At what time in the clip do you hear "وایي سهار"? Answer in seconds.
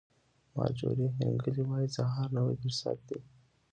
1.65-2.27